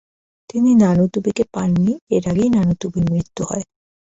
তিনি 0.49 0.69
নানুতুবিকে 0.75 1.43
পান 1.53 1.69
নি, 1.77 1.93
এর 2.09 2.23
আগেই 2.31 2.49
নানুতুবির 2.49 3.05
মৃত্যু 3.11 3.41
হয়। 3.43 3.63